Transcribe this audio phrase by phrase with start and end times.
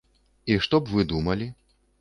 [0.53, 1.53] І што б вы думалі?